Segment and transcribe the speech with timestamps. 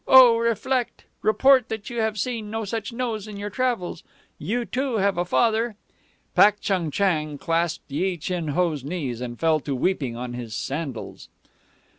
[0.07, 1.05] O reflect!
[1.21, 4.01] Report that you have seen no such nose in your travels.
[4.39, 5.75] You, too, have a father."
[6.33, 11.29] Pak Chung Chang clasped Yi Chin Ho's knees and fell to weeping on his sandals.